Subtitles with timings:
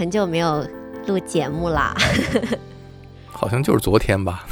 [0.00, 0.66] 很久没有
[1.08, 1.94] 录节目啦，
[3.30, 4.46] 好像就是昨天吧？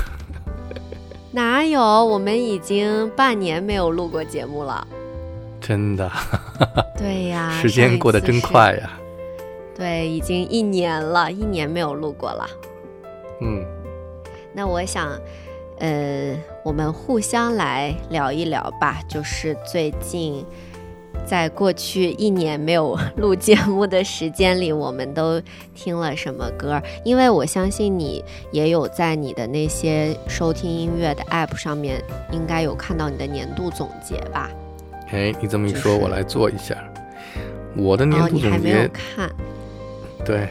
[1.33, 1.81] 哪有？
[1.81, 4.87] 我们已经半年没有录过节目了。
[5.59, 6.13] 真的？
[6.99, 8.91] 对呀，时间过得真快呀。
[9.75, 12.47] 对，已经一年了，一年没有录过了。
[13.41, 13.65] 嗯，
[14.53, 15.19] 那我想，
[15.79, 20.45] 呃，我们互相来聊一聊吧，就是最近。
[21.27, 25.41] 在过去一年没有录节目的时间里，我们都
[25.75, 26.81] 听了什么歌？
[27.05, 34.51] 因为我相信你也有在你的那些收听音乐的 App 上面，应该有看到你的年度总结吧？
[35.11, 36.77] 哎，你这么一说，我来做一下
[37.77, 38.47] 我的年度总结。
[38.47, 39.31] 你还没有看？
[40.25, 40.49] 对，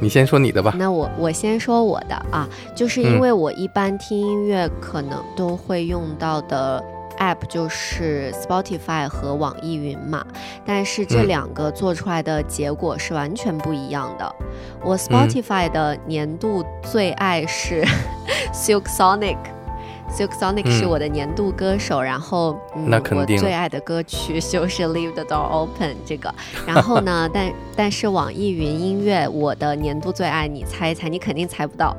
[0.00, 0.74] 你先说你的吧。
[0.78, 6.82] 那我我先说我的啊，就是因为我一般听音乐可能都会用到的。
[7.18, 10.24] App 就是 Spotify 和网易云嘛，
[10.64, 14.34] 但是这两个做出来的结果是完全不一样的。
[14.82, 17.84] 我 Spotify 的年度最爱是
[18.52, 26.34] Silk Sonic，Silk Sonic 是我的年度歌手，然后那肯定我最爱的歌曲就是 Leave the Door Open 这个。
[26.66, 31.96] 然后呢， 但但是网易云音乐我的年度最爱，你猜一猜，你肯定猜不到。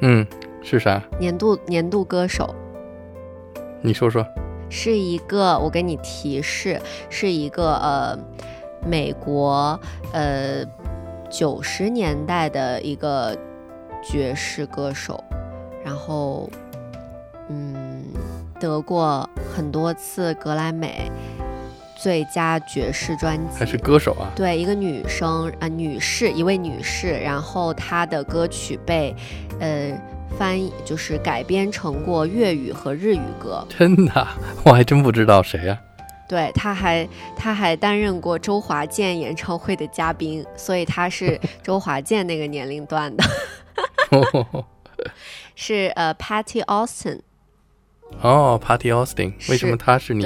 [0.00, 0.26] 嗯，
[0.62, 1.02] 是啥？
[1.18, 2.54] 年度年度歌手。
[3.84, 4.26] 你说说，
[4.70, 8.18] 是一个，我给你提示，是一个呃，
[8.82, 9.78] 美国
[10.14, 10.64] 呃
[11.30, 13.36] 九十年代的一个
[14.02, 15.22] 爵士歌手，
[15.84, 16.48] 然后
[17.50, 18.02] 嗯
[18.58, 21.10] 得过很多次格莱美
[21.94, 24.32] 最佳爵士专辑，还是歌手啊？
[24.34, 29.14] 对，一个女生啊，女士，一位女士，然后她的歌曲被
[29.60, 29.92] 呃。
[30.38, 34.28] 翻译就是改编成过粤语和日语歌，真的，
[34.64, 35.78] 我还真不知道谁呀。
[36.28, 37.06] 对，他还
[37.36, 43.24] 他还担任过周华健演唱会的嘉宾，所以他是周华健那个年龄段的。
[45.54, 47.20] 是呃，Patty Austin。
[48.20, 50.24] 哦，Patty Austin，为什么他是你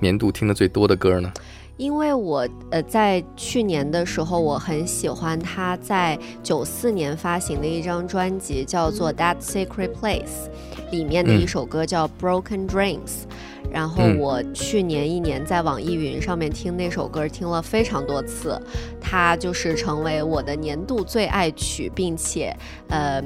[0.00, 1.32] 年度听的最多的歌呢？
[1.78, 10.50] 因为我呃在去年的时候，我很喜欢他在九四年发行的一张专辑，叫做《That Secret Place》，
[10.90, 12.98] 里面的一首歌叫《Broken Dreams》。
[13.70, 18.60] 然后我去年一年在网易云上面听那首歌，听了非常多次，
[19.00, 22.56] 它就是成为我的年度最爱曲，并且
[22.88, 23.22] 呃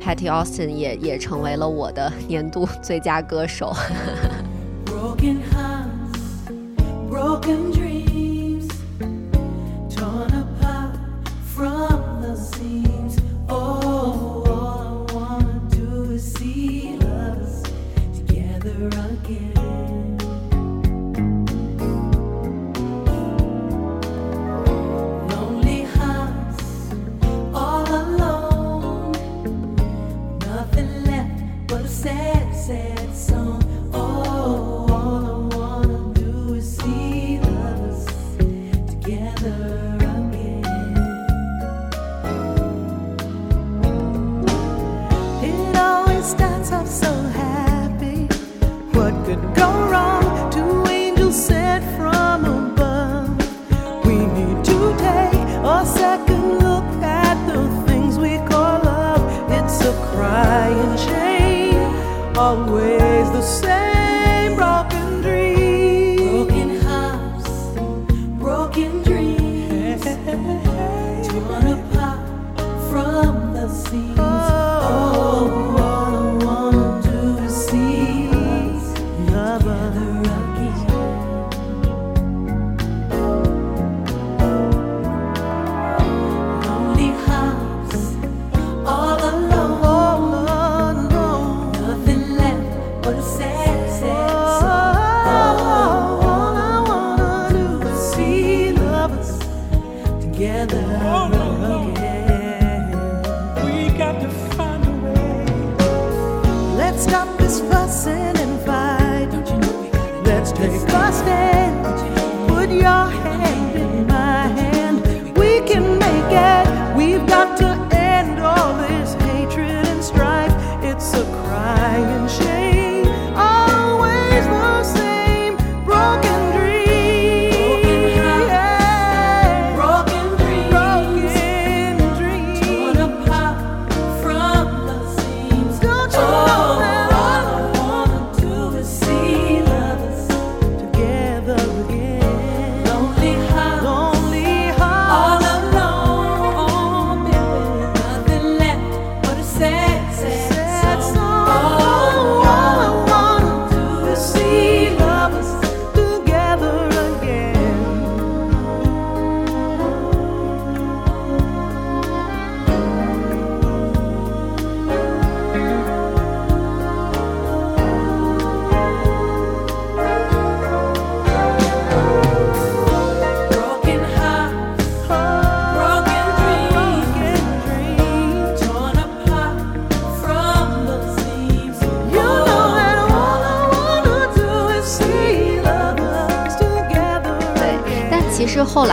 [0.00, 3.74] ，Patty Austin 也也成为了我的 年度最佳歌手。
[4.86, 5.90] take a stand.
[7.10, 7.89] Put
[11.60, 13.18] from the seams.
[13.50, 13.79] Oh.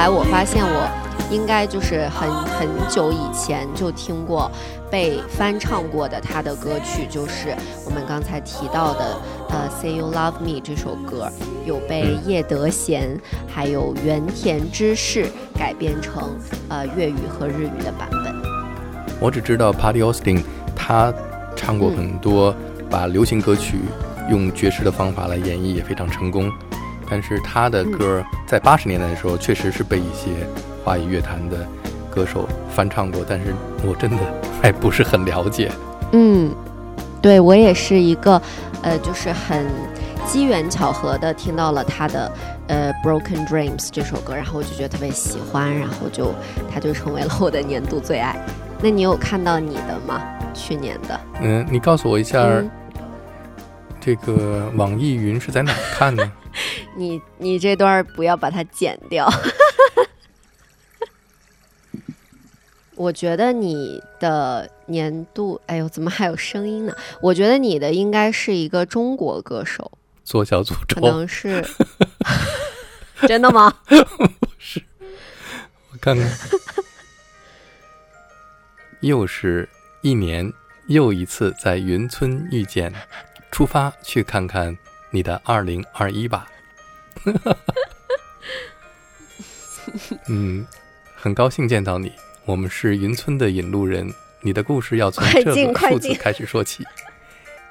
[0.09, 0.88] 我发现，我
[1.30, 4.50] 应该就是很很久以前就听过
[4.89, 7.56] 被翻唱过的他的歌曲，就是
[7.86, 9.18] 我们刚才提到的
[9.50, 11.30] 呃《Say You Love Me》这首歌，
[11.65, 13.18] 有被叶德娴
[13.48, 15.27] 还有原田知世
[15.57, 16.38] 改编成
[16.69, 18.33] 呃粤语和日语的版本。
[19.19, 20.44] 我只知道 Party Austin，
[20.75, 21.13] 他
[21.56, 22.56] 唱过很多，
[22.89, 23.80] 把流行歌曲
[24.30, 26.51] 用爵士的方法来演绎也非常成功。
[27.09, 30.48] 但是他的歌在八十年代的时候，确实是被一些
[30.83, 31.68] 华语乐坛的
[32.09, 34.18] 歌手翻唱过，但是我真的
[34.62, 35.71] 还不是很了解。
[36.12, 36.54] 嗯，
[37.21, 38.42] 对我也是一个，
[38.81, 39.65] 呃，就是很
[40.25, 42.31] 机缘巧合的听到了他的
[42.68, 46.33] 呃《Broken Dreams》这首歌，然后我就觉得特别喜欢，然后就
[46.74, 48.36] 他就成为了我的年度最爱。
[48.81, 50.21] 那你有看到你的吗？
[50.54, 51.19] 去年的？
[51.42, 52.48] 嗯，你告诉我一下，
[54.00, 56.31] 这个网易云是在哪看呢？
[56.95, 59.30] 你你这段不要把它剪掉。
[62.95, 66.95] 我觉得你的年度，哎呦，怎么还有声音呢？
[67.21, 69.92] 我觉得你的应该是一个中国歌手。
[70.24, 70.95] 做小诅咒？
[70.95, 71.63] 可能是。
[73.27, 73.71] 真的吗？
[73.86, 74.81] 不是。
[75.92, 76.27] 我看看。
[79.01, 79.69] 又是
[80.01, 80.51] 一年
[80.88, 82.92] 又一次在云村遇见，
[83.51, 84.75] 出发去看看
[85.09, 86.48] 你的二零二一吧。
[90.27, 90.65] 嗯，
[91.15, 92.12] 很高兴见到你。
[92.45, 95.54] 我们是云村的引路人，你的故事要从这个
[95.89, 96.86] 数字开始说起。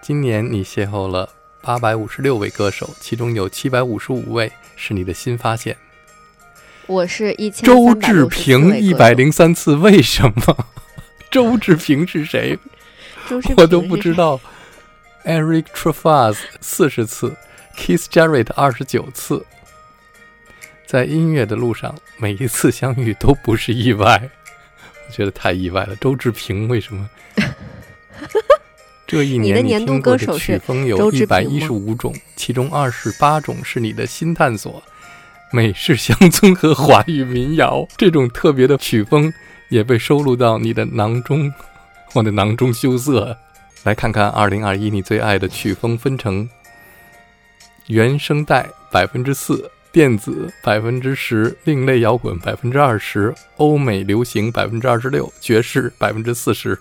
[0.02, 1.28] 今年你邂逅了
[1.62, 5.76] 八百五十六位歌手，其中有七百五十五位是你的新发现。
[6.86, 10.66] 我是一千周志平一百零三次，为什么？
[11.30, 12.58] 周志平是谁？
[13.56, 14.40] 我都不知道。
[15.26, 17.37] Eric Truffaz 四十次。
[17.78, 19.44] Kiss Jarrett 二十九次，
[20.87, 24.31] 在音乐的路上，每一次相遇都不是意外，
[25.06, 25.94] 我觉得太意外了。
[25.96, 27.06] 周志平为什么？
[29.06, 34.82] 这一年你听过的曲风有一百一十五种，其中二十八种是你的新探索，
[35.52, 39.31] 美式乡村和华语民谣这种特别的曲风
[39.69, 41.53] 也被收录到你的囊中。
[42.15, 43.36] 我的囊中羞涩，
[43.86, 46.48] 来看看二零二一你最爱的曲风分成。
[47.86, 56.76] 原声带百分之四，电子百分之十，另类摇滚百分之二十，欧美流行百分之二十六，爵士百分之四十。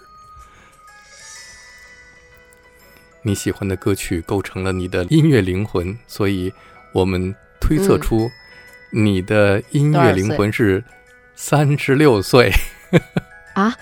[3.22, 6.52] 你喜欢的歌曲构成了你的音乐灵魂，所以
[6.92, 8.28] 我们推测出
[8.90, 10.84] 你的音乐灵魂是
[11.36, 12.52] 三十六岁。
[13.54, 13.78] 啊，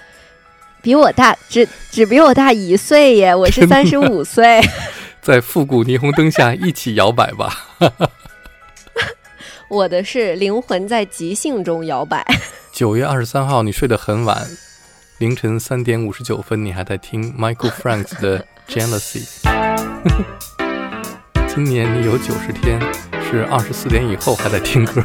[0.83, 3.33] 比我大，只只比我大一岁耶！
[3.33, 4.59] 我是三十五岁。
[5.23, 7.69] 在复古霓虹灯下一起摇摆吧。
[9.69, 12.21] 我的是灵魂在即兴中摇摆。
[12.73, 14.45] 九月二十三号，你睡得很晚，
[15.19, 19.23] 凌晨三点五十九分，你还在听 Michael Franks 的 Jealousy。
[21.47, 22.77] 今年你有九十天
[23.23, 25.01] 是二十四点以后还在听歌。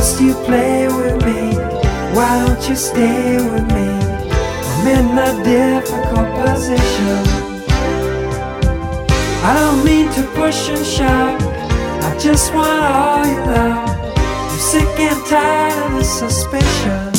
[0.00, 1.52] Must you play with me?
[2.16, 3.88] Why don't you stay with me?
[4.70, 7.22] I'm in a difficult position.
[9.48, 11.38] I don't mean to push and shove.
[12.08, 14.16] I just want all your love.
[14.50, 17.09] I'm sick and tired of the suspicion.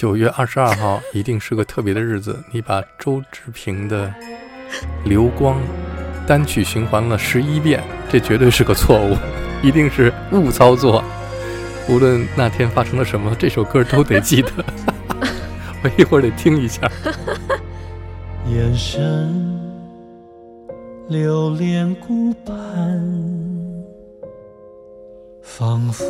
[0.00, 2.42] 九月二十二号一定是个特别的日子。
[2.50, 4.06] 你把周志平的
[5.04, 5.56] 《流光》
[6.26, 7.84] 单曲循环了十一遍。
[8.10, 9.14] 这绝对是个错误，
[9.62, 11.04] 一定是误操作。
[11.86, 14.50] 无论那天发生了什么，这首歌都得记得。
[15.84, 16.90] 我一会儿得听一下。
[18.48, 19.60] 眼神
[21.10, 23.04] 留恋顾盼，
[25.42, 26.06] 仿佛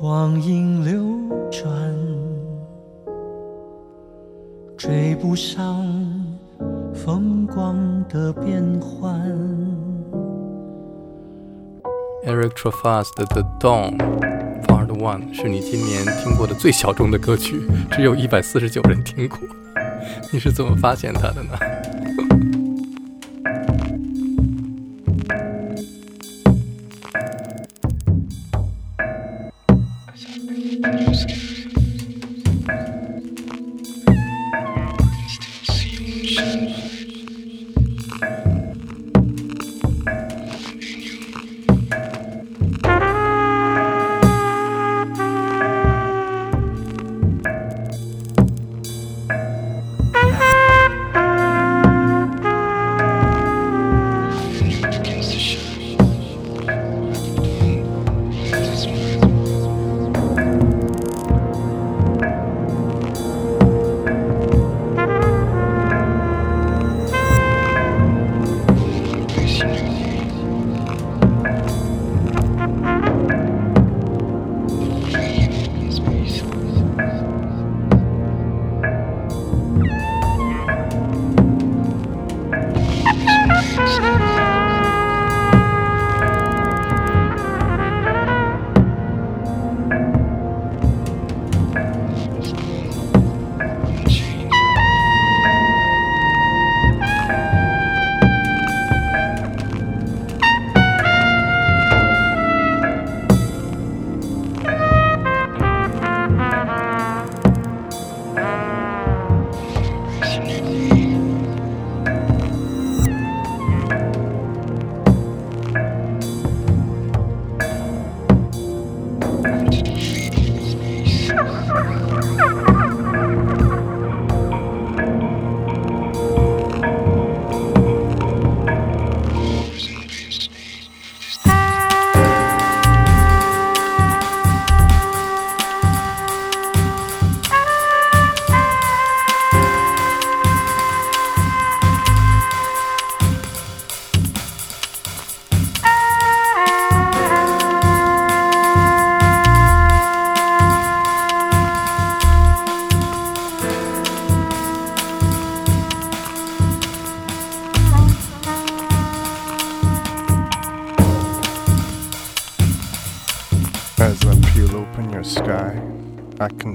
[0.00, 1.02] 光阴流
[1.50, 1.68] 转，
[4.76, 5.84] 追不上
[6.94, 7.76] 风光
[8.08, 9.20] 的变幻。
[12.24, 13.96] Eric Trafast 的《The Dawn
[14.68, 19.36] Part One》是你今年听过的最小众的歌曲，只有一百四十九人听过。
[20.32, 21.58] 你是怎么发现它的呢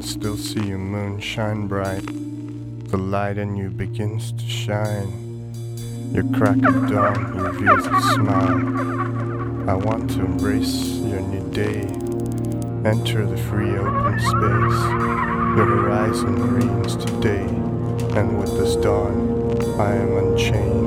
[0.03, 2.05] ？still see your moon shine bright.
[2.89, 5.53] The light in you begins to shine.
[6.11, 9.69] Your crack of dawn reveals a smile.
[9.69, 11.81] I want to embrace your new day.
[12.87, 14.81] Enter the free open space.
[15.55, 17.45] The horizon reigns today,
[18.17, 20.82] and with this dawn, I am unchained.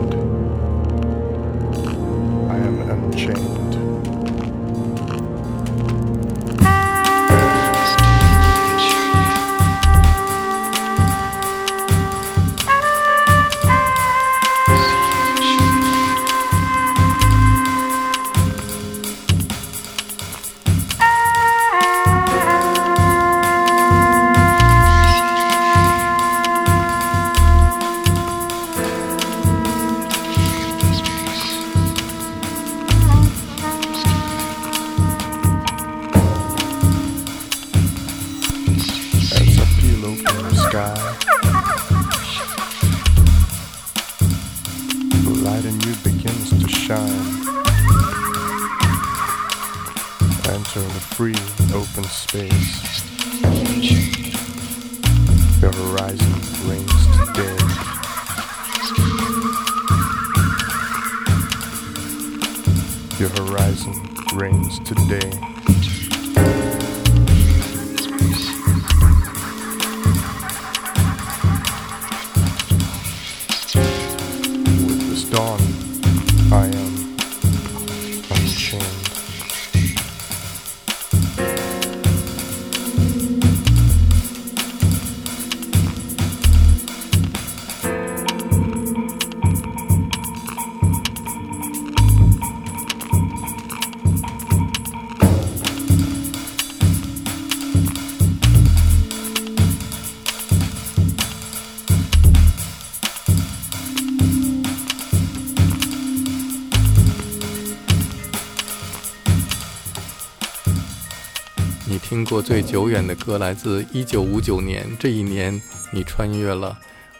[112.16, 115.60] 听过最久远的歌来自一九五九年，这一年
[115.92, 116.74] 你穿越了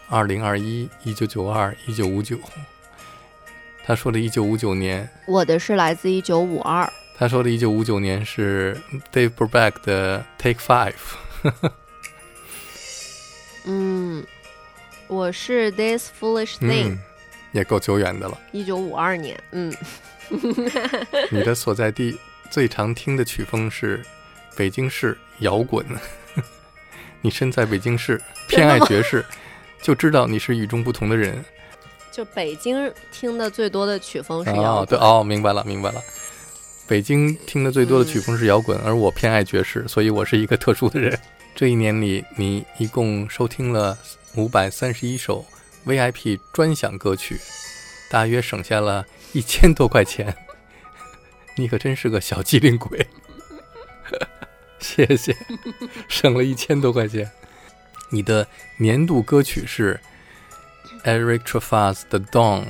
[0.09, 2.35] 二零二一、一九九二、一九五九。
[3.85, 6.91] 他说的一九五九年，我的是来自一九五二。
[7.15, 8.75] 他说的一九五九年是
[9.13, 10.95] Dave Brubeck 的 Take Five。
[13.65, 14.25] 嗯，
[15.05, 16.99] 我是 This Foolish Thing，、嗯，
[17.51, 18.35] 也够久远的了。
[18.51, 19.39] 一九五二年。
[19.51, 19.71] 嗯，
[21.29, 24.03] 你的所在地最常听的曲风是
[24.57, 25.85] 北京市摇滚。
[27.21, 29.23] 你身在北京市，偏爱爵士，
[29.81, 31.43] 就知道你是与众不同的人。
[32.11, 35.07] 就北京听的最多的曲风是摇哦，对滚。
[35.07, 36.01] 哦，明白了，明白了。
[36.87, 41.19] 北京听的最多的曲风是摇滚，而我偏爱爵士，所以我是一个特殊的人。
[41.53, 43.97] 这一年里，你一共收听了
[44.35, 45.45] 五百三十一首
[45.85, 47.39] VIP 专享歌曲，
[48.09, 50.35] 大约省下了一千多块钱。
[51.55, 53.05] 你可真是个小机灵鬼，
[54.79, 55.35] 谢谢，
[56.07, 57.29] 省了一千多块钱。
[58.09, 59.99] 你的年度歌曲是
[61.03, 62.65] Eric Truffaz 的《Dawn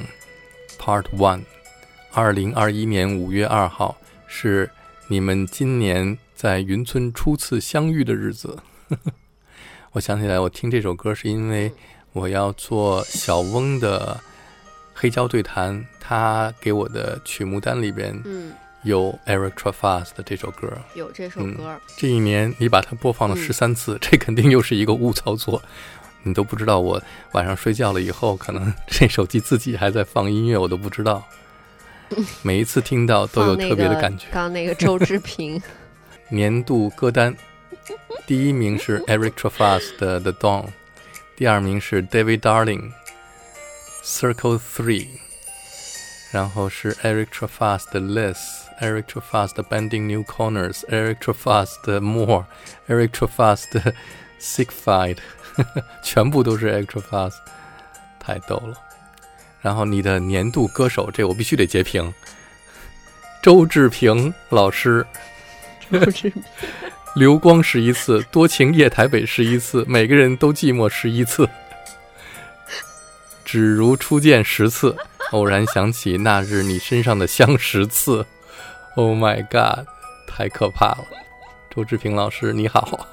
[0.79, 1.39] Part One》，
[2.11, 4.69] 二零二一年五月二号是
[5.07, 8.57] 你们今年在云村初次相遇的日子。
[9.93, 11.71] 我想起来，我听这首歌是因为
[12.13, 14.19] 我要做小翁的
[14.93, 18.53] 黑胶对谈，他给我的曲目单里边嗯，
[18.87, 20.71] 有 Eric Trafas 的这首歌。
[20.95, 21.79] 有这首歌。
[21.95, 25.61] 这一年你把它播放了嗯十三次， 这肯定又是一个误操作。
[26.23, 27.01] 你都不知道，我
[27.33, 31.23] 晚上睡觉了以后，可能这手机自己还在放音乐，我都不知道。
[32.41, 34.25] 每一次听到都有特别的感觉。
[34.31, 35.61] 刚刚那个周志平，
[36.29, 37.35] 年度歌单，
[38.25, 40.65] 第一名是 Eric Trafas 的《The Dawn》，
[41.35, 42.91] 第二名是 David Darling，
[44.03, 45.05] 《Circle Three》，
[46.31, 48.35] 然后是 Eric Trafas 的《Less》
[48.81, 52.45] ，Eric Truffaz 的《Bending New Corners》，Eric Truffaz 的《More》
[52.87, 53.81] ，Eric Truffaz 的
[54.39, 55.17] 《Sickfied
[56.03, 57.33] 》，全部都是 Eric Truffaz，
[58.19, 58.75] 太逗了。
[59.61, 62.13] 然后你的年度歌手，这我必须得截屏，
[63.41, 65.05] 周志平老师。
[65.91, 66.43] 周志平。
[67.15, 71.49] 流光十一次，多情夜台北十一次，每个人都寂寞十一次。
[73.43, 74.95] 只如初见十次，
[75.31, 78.23] 偶然想起那日你身上的香十次。
[78.97, 79.85] Oh my god，
[80.25, 81.05] 太可怕了！
[81.69, 83.07] 周志平老师你好！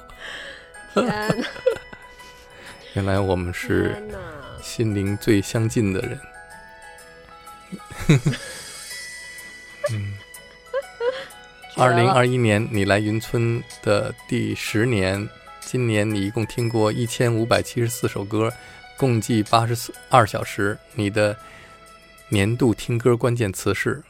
[2.95, 3.95] 原来我们是！
[4.63, 6.19] 心灵最相近的人。
[9.91, 10.15] 嗯，
[11.77, 18.51] 二零二一年你来云村的第十年，今年你一共听过一千五百七十四首歌，
[18.97, 20.75] 共计八十四二小时。
[20.95, 21.37] 你的
[22.29, 24.01] 年度听歌关键词是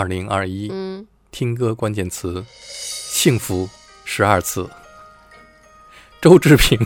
[0.00, 3.68] 二零二一嗯，听歌关键词幸福
[4.02, 4.66] 十二次。
[6.22, 6.78] 周志平，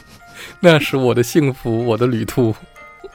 [0.60, 2.56] 那是我的幸福，我的旅途。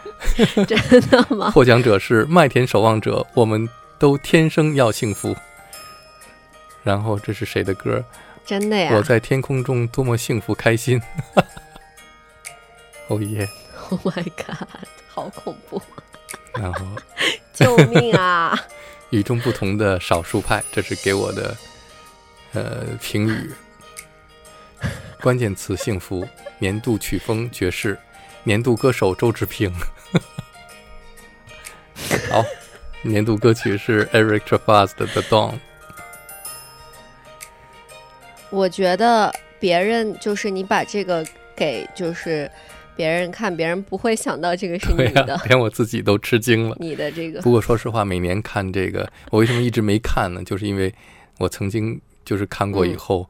[0.68, 1.50] 真的吗？
[1.56, 5.36] 获奖者是麦田守望者，我们都天生要幸福。
[6.84, 8.06] 然后这是谁的歌？
[8.46, 11.02] 真的呀我在天空中多么幸福开心。
[13.08, 13.50] 哦耶
[13.90, 14.68] ！！Oh my god，
[15.08, 15.82] 好恐怖！
[16.54, 16.86] 然后
[17.52, 18.56] 救命啊！
[19.10, 21.58] 与众不同的少数派，这是给我的
[22.54, 23.52] 呃评语。
[25.22, 26.28] 关键词幸福，
[26.60, 27.98] 年度曲风爵士，
[28.44, 29.74] 年度歌手周志平。
[32.32, 32.46] 好，
[33.02, 35.54] 年度歌曲是 Eric Truffaz 的《The Dawn》。
[38.50, 42.50] 我觉得别人就是你把这个给就是
[43.00, 46.76] 别人看，别人不会想到这个是你的，连我自己都吃惊了。
[46.82, 50.44] 你的这个，不过说实话，每年看这个，我为什么一直没看呢？
[50.44, 50.94] 就是因为
[51.38, 53.30] 我曾经就是看过以后，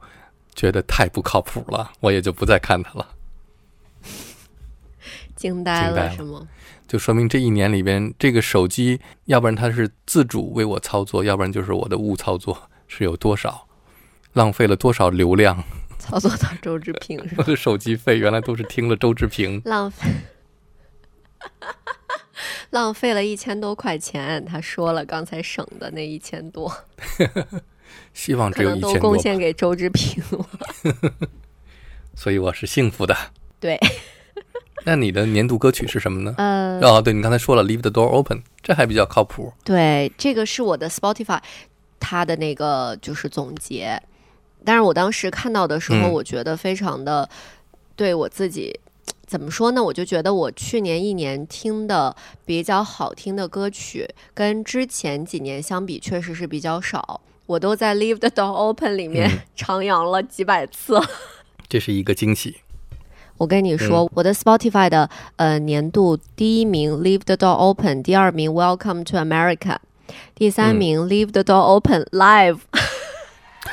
[0.56, 3.06] 觉得太不靠谱了，我也就不再看它了。
[5.36, 6.48] 惊呆了是吗？
[6.88, 13.68] 就说明这一年里边，这个手机，要不然它是自主为我操作，要不然就是我的误操作，是有多少，
[14.32, 15.62] 浪费了多少流量。
[16.10, 20.10] 操作到周志平， 我的手机费原来都是听了周志平，浪费，
[22.70, 24.44] 浪费了一千多块钱。
[24.44, 26.72] 他说了，刚才省的那一千多，
[28.12, 30.46] 希望只有一千多，贡献给周志平了。
[32.14, 33.16] 所以我是幸福的。
[33.60, 33.78] 对。
[34.86, 36.34] 那你的年度歌曲是什么呢？
[36.38, 39.52] 呃，哦，对你刚才说了，Leave the door open，这还比较靠谱。
[39.62, 41.38] 对，这个是我的 Spotify，
[41.98, 44.02] 它的那个就是总结。
[44.64, 47.28] 但是我当时看到的时候，我觉得非常的
[47.96, 48.78] 对我自己
[49.26, 49.82] 怎么说呢？
[49.82, 57.20] 我就觉得我去年一年听的比较好听的歌曲，跟之前几年相比，确实是比较少。
[57.46, 61.00] 我都在 Leave the door open 里面 徜徉了几百次，
[61.68, 62.56] 这是一个惊喜。
[63.38, 69.78] 我跟你说，我的 Spotify 的呃年度第一名 Leave the door open，第二名 Welcome to America，
[70.34, 72.58] 第三名 Leave the door open Live。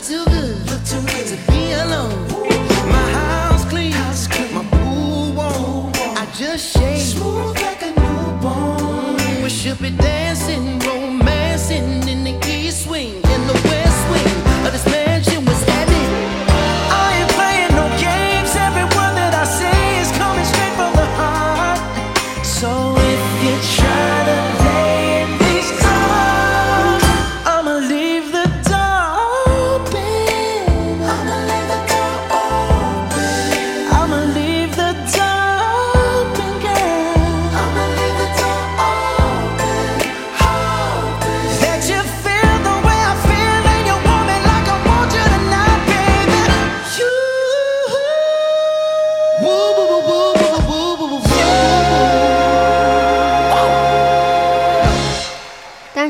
[0.00, 2.26] I look too good to be alone.
[2.88, 3.92] My house clean,
[4.54, 5.92] my pool warm.
[6.16, 7.18] I just shaved.
[7.18, 9.42] Smooth like a newborn.
[9.42, 13.20] We should be dancing, romancing in the east wing,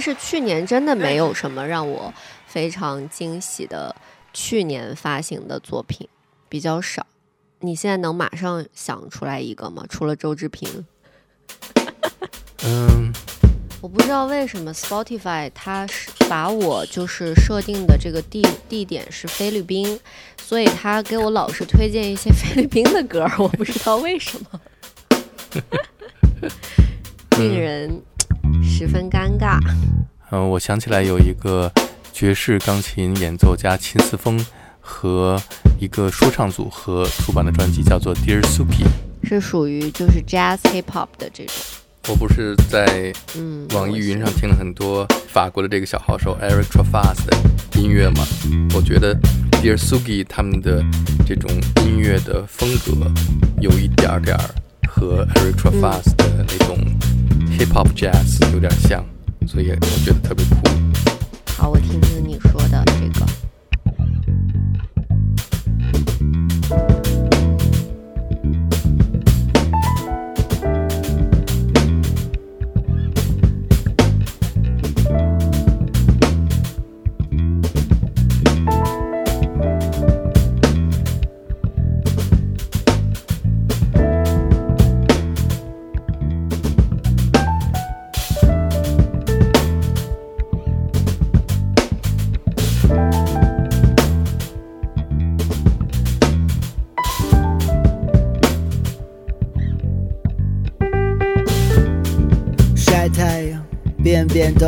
[0.00, 2.12] 是去年真的没有什么让我
[2.46, 3.94] 非常惊喜的，
[4.32, 6.08] 去年发行的作品
[6.48, 7.06] 比较少。
[7.60, 9.84] 你现在能马上想出来一个吗？
[9.88, 10.86] 除了周志平？
[12.64, 13.12] 嗯，
[13.80, 20.00] 我不知道为什么 Spotify 它是把我就是设定的这个地地点是菲律宾，
[20.40, 24.60] 所以他给我老是推荐一些 菲律宾的歌，我不知道为什么，
[27.38, 28.02] 令人。
[28.70, 29.58] 十分尴尬。
[30.30, 31.70] 嗯，我想起来有一个
[32.12, 34.42] 爵士钢琴演奏家秦思峰
[34.80, 35.38] 和
[35.80, 38.84] 一个说唱组合出版的专辑，叫做《Dear Suki》，
[39.28, 41.54] 是属于就是 Jazz Hip Hop 的这种。
[42.08, 47.36] 我不是在嗯网易云上听了很多法国的这个小号手 Eric Truffaz 的
[47.78, 48.24] 音乐嘛？
[48.74, 49.14] 我觉得
[49.62, 50.82] Dear Suki 他们的
[51.26, 51.50] 这种
[51.84, 53.12] 音乐的风格
[53.60, 54.38] 有一点点
[54.90, 56.76] 和 Eric Trafas 的那种。
[57.58, 59.04] Hip Hop Jazz 有点像，
[59.46, 60.56] 所以我觉得特别酷。
[61.58, 63.19] 好，我听听你说的这个。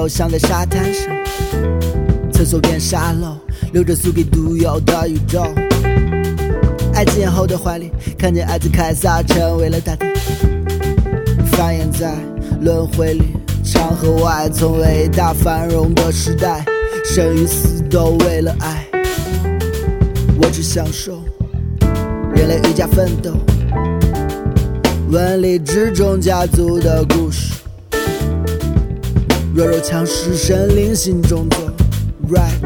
[0.02, 1.14] 边都想在沙滩上，
[2.32, 3.36] 厕所变沙漏，
[3.72, 5.40] 留着苏给独有的宇宙。
[6.92, 7.88] 爱情后的怀里，
[8.18, 10.06] 看见爱子凯撒成为了大地，
[11.52, 12.12] 繁衍在
[12.60, 13.22] 轮回里，
[13.62, 16.64] 长河外从伟大繁荣的时代，
[17.04, 18.84] 生与死都为了爱。
[20.40, 21.22] 我只享受，
[22.34, 23.30] 人类愈加奋斗。
[25.10, 27.51] 纹理之中家族的故事，
[29.62, 31.58] 弱肉强食，神灵心中走。
[32.28, 32.58] Right，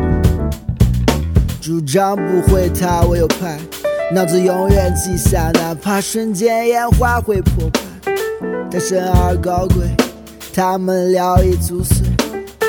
[1.61, 3.59] 主张不会塌，我有派，
[4.15, 7.81] 脑子永远记下，哪怕瞬间烟花会破败。
[8.71, 9.87] 他生而高贵，
[10.55, 11.99] 他们聊以足岁，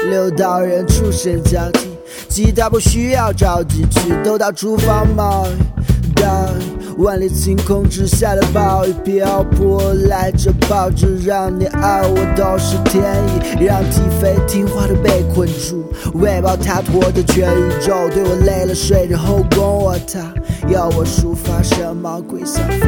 [0.09, 1.87] 六道人出身交替，
[2.27, 6.66] 吉他不需要着急去都到厨房冒雨。
[6.97, 20.33] 万里晴空之下的暴雨瓢泼，来着抱着让你爱我都是天意，让体肥听话的被困住，喂饱它拖着全宇宙，对我累了睡着后宫我他
[20.67, 22.87] 要我抒发什么鬼想法？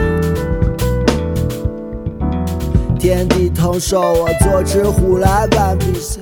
[2.97, 6.19] 天地同寿，我做只虎来扮比赛。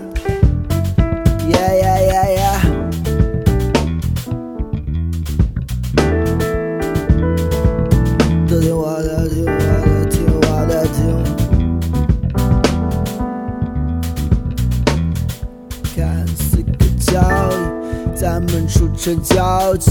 [19.08, 19.90] 成交集，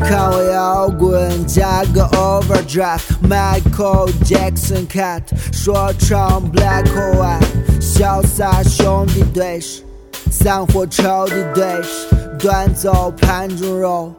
[0.00, 5.20] 看我摇滚加个 overdrive，Michael Jackson cut，
[5.52, 7.44] 说唱 black or white，
[7.82, 9.82] 潇洒兄弟对视，
[10.30, 12.06] 散伙仇敌对视，
[12.38, 14.10] 端走盘中肉，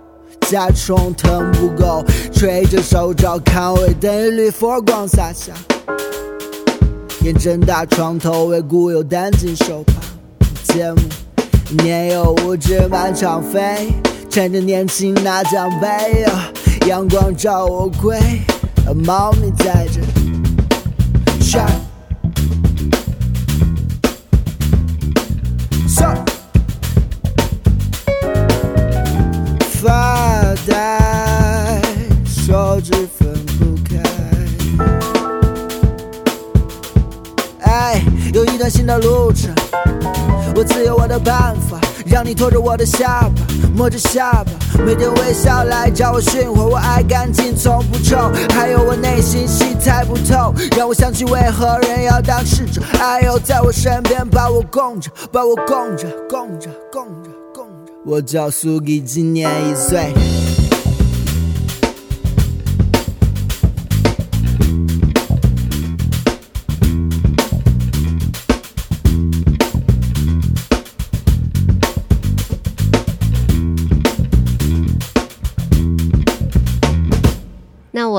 [0.42, 5.52] 加重疼不够，吹着手照看尾灯一缕佛光洒下，
[7.24, 9.94] 眼睁大床头为故友担惊受怕，
[10.72, 11.00] 节目。
[11.72, 13.92] 年幼无知满场飞，
[14.30, 16.26] 趁着年轻拿奖杯。
[16.88, 18.20] 阳光照我归，
[19.06, 20.02] 猫咪在这。
[29.82, 31.82] 发呆，
[32.26, 34.02] 手指分不开。
[37.62, 39.54] 哎，有一段新的路程。
[40.56, 43.42] 我自有我的办法，让你拖着我的下巴，
[43.76, 44.52] 摸着下巴，
[44.86, 46.64] 每天微笑来找我驯化。
[46.64, 48.16] 我爱干净，从不臭。
[48.52, 52.82] 还有我内心戏猜不透，让我想起为何人要当侍者。
[53.00, 57.92] 哎呦，在我身边把我供着，把我供着，供着，供着，供着。
[58.06, 60.14] 我叫苏吉，今年一岁。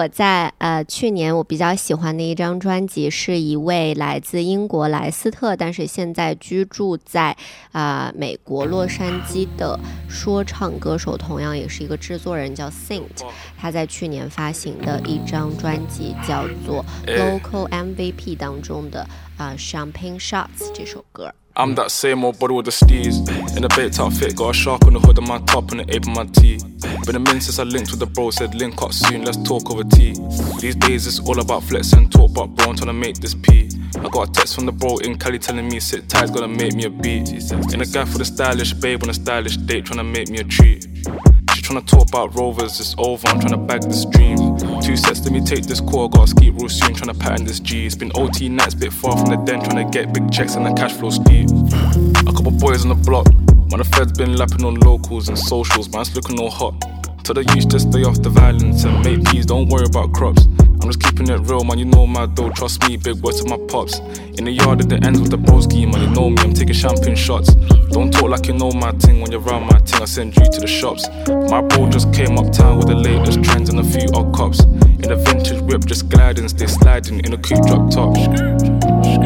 [0.06, 7.36] 我在呃去年我比较喜欢的一张专辑，是一位来自英国莱斯特，但是现在居住在
[7.72, 9.76] 啊美国洛杉矶的
[10.08, 13.02] 说唱歌手，同样也是一个制作人，叫 Saint。
[13.58, 19.04] 他在去年发行的一张专辑叫做 Local MVP 当中的
[19.37, 21.33] 啊 Champagne Shots 这首歌。
[21.55, 23.27] I'm that same old body with the steez.
[23.57, 25.93] In a baked outfit, got a shark on the hood of my top and the
[25.93, 26.57] ape on my tee.
[27.05, 29.69] Been a minute since I linked with the bro, said link up soon, let's talk
[29.69, 30.13] over tea.
[30.59, 33.35] These days it's all about flex and talk, but bro, I'm trying to make this
[33.35, 33.69] P.
[33.97, 36.73] I got a text from the bro in Cali telling me sit tight, gonna make
[36.73, 37.29] me a beat.
[37.73, 40.39] In a guy for the stylish babe on a stylish date, trying to make me
[40.39, 40.87] a treat.
[41.66, 44.56] Trying to talk about rovers, it's over, I'm trying to bag this dream.
[44.80, 47.86] Two sets, let me take this call, gotta ski soon, trying to pattern this G.
[47.86, 50.64] It's been OT nights, bit far from the den, trying to get big checks and
[50.64, 51.48] the cash flow steep.
[52.20, 55.92] A couple boys on the block, man, the feds been lapping on locals and socials,
[55.92, 56.95] man's looking all hot.
[57.26, 60.46] Tell the youth to stay off the violence and make peace, don't worry about crops.
[60.60, 61.76] I'm just keeping it real, man.
[61.76, 62.96] You know my dough, trust me.
[62.96, 63.98] Big words to my pops.
[64.38, 66.02] In the yard at the ends with the broski, man.
[66.02, 67.52] You know me, I'm taking champagne shots.
[67.90, 70.02] Don't talk like you know my thing when you're around my thing.
[70.02, 71.08] I send you to the shops.
[71.50, 74.60] My bro just came uptown with the latest trends and a few odd cops.
[74.62, 78.16] In a vintage whip, just gliding, stay sliding in a coupe drop top.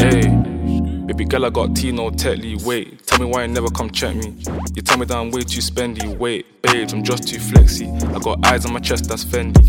[0.01, 0.50] Hey.
[1.11, 2.65] Baby girl, I got Tino Tetley.
[2.65, 4.33] Wait, tell me why you never come check me.
[4.77, 6.07] You tell me that I'm way too spendy.
[6.17, 7.89] Wait, babes, I'm just too flexy.
[7.89, 9.61] I got eyes on my chest, that's Fendi.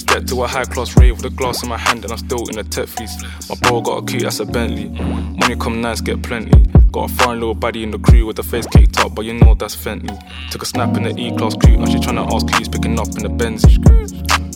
[0.00, 2.48] Step to a high class rave with a glass in my hand, and I'm still
[2.48, 2.88] in a tech.
[2.98, 4.88] My bro got a key, that's a Bentley.
[4.88, 6.64] Money come nice, get plenty.
[6.92, 9.34] Got a foreign little body in the crew with the face caked up, but you
[9.34, 10.18] know that's Fenty.
[10.50, 13.08] Took a snap in the E class crew, now she tryna ask who's picking up
[13.08, 13.76] in the Benzie.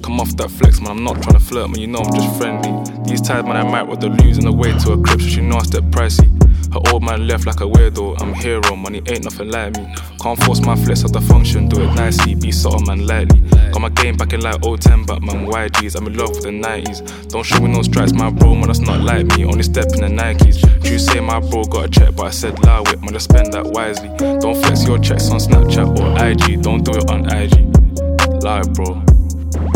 [0.02, 2.38] Come off that flex, man, I'm not trying to flirt, man, you know I'm just
[2.38, 2.72] friendly.
[3.04, 5.40] These times, man, I might the lose on the way to a crib, so she
[5.40, 6.28] know I step pricey.
[6.72, 9.94] Her old man left like a weirdo, I'm hero, money ain't nothing like me.
[10.20, 13.40] Can't force my flex of the function, do it nicely, be subtle, man, lightly.
[13.72, 16.50] Got my game back in like 010, but man, YGs, I'm in love with the
[16.50, 17.28] 90s.
[17.28, 20.00] Don't show me no stripes, my bro, man, that's not like me, only step in
[20.00, 20.62] the Nikes.
[20.88, 23.52] You say my bro got a check, but I said lie with, man, just spend
[23.52, 24.08] that wisely.
[24.18, 28.42] Don't flex your checks on Snapchat or IG, don't do it on IG.
[28.42, 29.09] Lie, bro.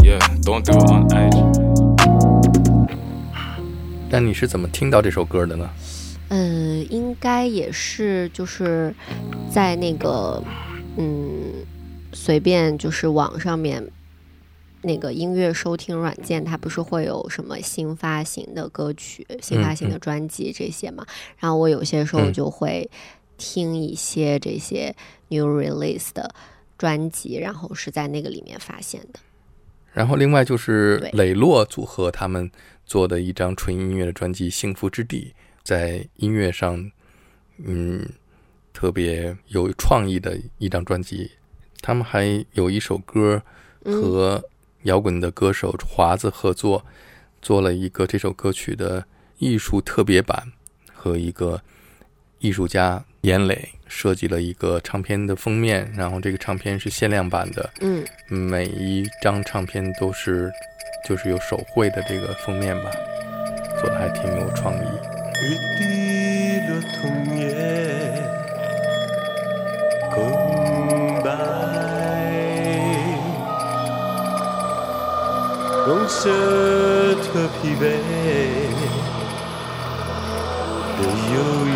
[0.05, 1.35] Yeah, don't do it on edge.
[4.11, 5.71] 那你是怎么听到这首歌的呢？
[6.29, 8.95] 嗯，应该也是就是
[9.51, 10.45] 在那个
[10.99, 11.65] 嗯
[12.13, 13.83] 随便就是网上面
[14.83, 21.07] 那个音乐收听软件，它不是会有什么新发行的歌曲、新发行的专辑这些嘛？
[21.39, 22.91] 然后我有些时候就会
[23.39, 24.95] 听一些这些
[25.29, 26.35] new release 的
[26.77, 29.19] 专辑，然后是在那个里面发现的。
[29.95, 32.51] 然后另外就是磊落组合他们
[32.85, 36.91] 做的一张纯音乐的专辑《幸福之地》，在音乐上，
[37.59, 38.07] 嗯，
[38.73, 41.31] 特别有创意的一张专辑。
[41.81, 43.41] 他们还有一首歌
[43.85, 44.43] 和
[44.83, 46.85] 摇滚的歌手华子合作，
[47.41, 49.07] 做了一个这首歌曲的
[49.39, 50.53] 艺术特别版，
[50.93, 51.63] 和一个
[52.39, 60.53] 艺术家严磊设计了一个唱片的封面，然后这个唱片是限量版的，嗯，每一张唱片都是
[61.09, 62.91] 就是有手绘的这个封面吧，
[63.81, 64.79] 做的还挺有创意。
[75.87, 77.83] 用舍特疲惫
[80.97, 81.01] 的
[81.35, 81.69] 忧郁，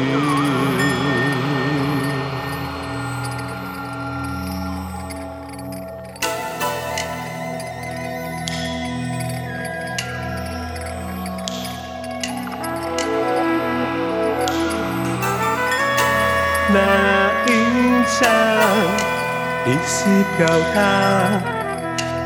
[19.68, 20.78] 一起表达。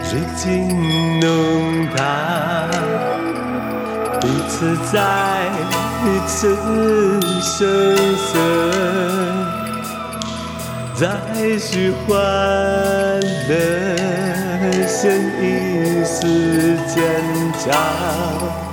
[0.05, 0.69] 水晶
[1.21, 1.27] 浓
[1.97, 2.71] 淡，
[4.21, 4.95] 彼此在
[6.05, 6.55] 彼此
[7.41, 7.61] 声
[8.17, 8.31] 色，
[10.95, 11.03] 在
[11.59, 12.15] 虚幻
[13.49, 13.51] 的
[14.87, 16.95] 现一丝坚
[17.59, 18.72] 强。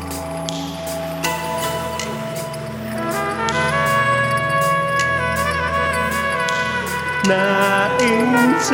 [7.29, 8.03] 那一
[8.63, 8.67] 场。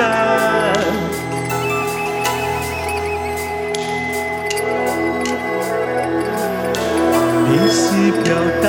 [7.52, 8.26] 一起表
[8.64, 8.66] 达，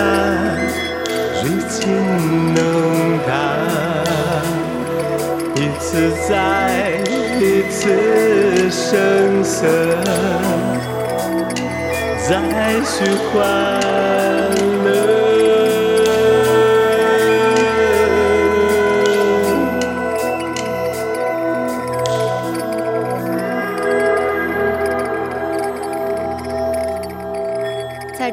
[1.35, 1.75] 水晶
[2.55, 2.59] 浓
[3.27, 3.31] 淡，
[5.55, 6.31] 彼此在
[7.39, 7.79] 彼此
[8.71, 9.55] 声色，
[12.29, 12.31] 在
[12.85, 12.95] 虚
[13.31, 13.35] 幻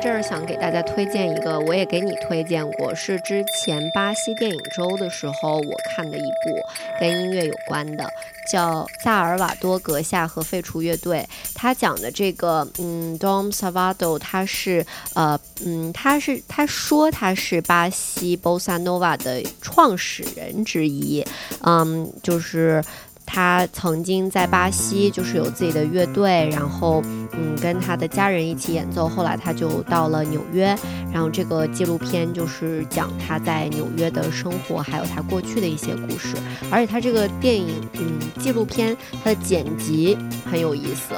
[0.04, 6.60] 这儿想给大家推荐一个，我也给你推荐过，是之前巴西电影周的时候我看的一部
[7.00, 8.06] 跟音乐有关的，
[8.52, 11.20] 叫《萨尔瓦多阁下和废除乐队》。
[11.56, 21.26] 他讲的这个，嗯，Dom s a v a d o 他是，呃，嗯，他是他说他是巴西 Bossa Nova 的创始人之一，
[21.62, 22.84] 嗯，就是。
[23.26, 27.02] 他曾经在巴西就是有自己的乐队，然后
[27.36, 29.08] 嗯跟他的家人一起演奏。
[29.08, 30.76] 后来他就到了纽约，
[31.12, 36.36] 然后这个纪录片就是讲他在纽约的生活，还有他过去的一些故事。
[36.72, 40.18] 而且他这个电影嗯纪录片它的剪辑
[40.50, 41.14] 很有意思，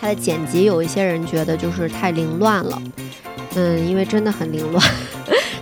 [0.00, 2.80] 它的剪辑有一些人觉得就是太凌乱了，
[3.54, 4.84] 嗯，因为真的很凌乱。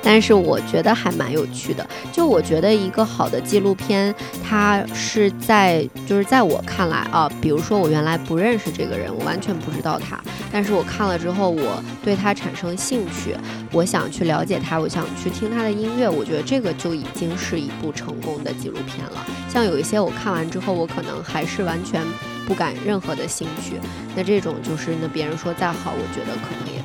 [0.09, 4.15] 但是我觉得还蛮有趣的，就我觉得一个好的纪录片，
[4.49, 10.17] 它是在就是在我看来啊，比如说我原来不认识这个人，我完全不知道他，
[10.53, 13.35] 但是我看了之后，我对他产生兴趣，
[13.73, 19.27] 我想去了解他，我想去听他的音乐，我觉得这个就已经是一部成功的纪录片了。
[19.49, 22.01] 像有一些我看完之后，我可能还是完全
[22.47, 23.81] 不感任何的兴趣，
[24.15, 26.76] 那这种就是那别人说再好，我觉得可能。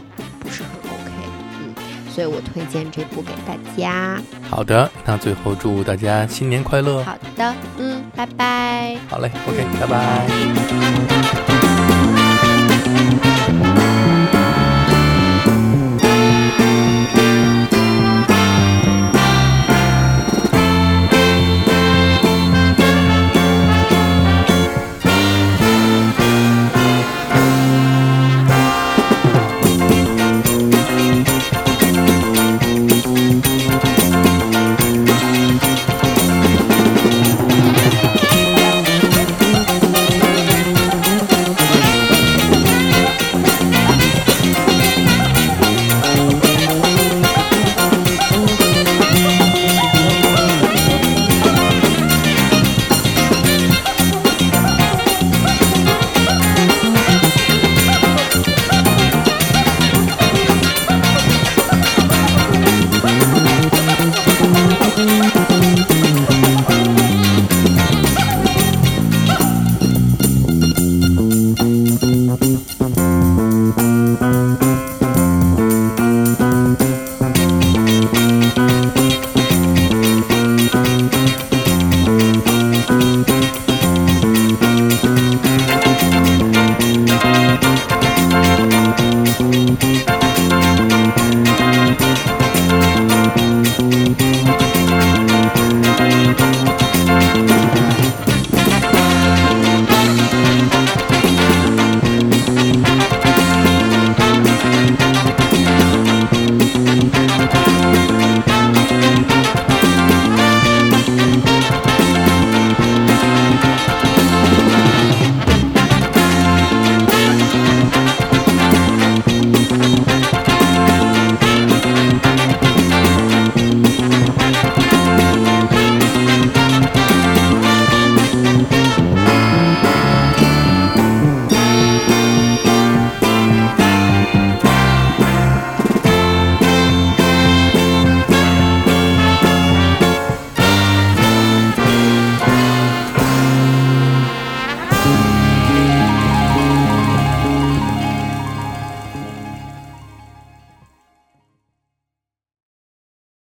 [2.14, 4.22] 所以我推荐这部给大家。
[4.50, 7.04] 好的，那最后祝大家新年快乐。
[7.04, 8.98] 好的，嗯，拜拜。
[9.10, 11.71] 好嘞，OK，拜拜。